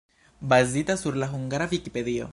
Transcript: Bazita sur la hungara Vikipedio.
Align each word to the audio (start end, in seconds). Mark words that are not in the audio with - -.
Bazita 0.39 0.97
sur 0.97 1.15
la 1.25 1.29
hungara 1.37 1.67
Vikipedio. 1.77 2.29